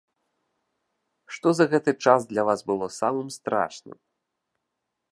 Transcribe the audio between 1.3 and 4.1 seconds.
Што за гэты час для вас было самым страшным?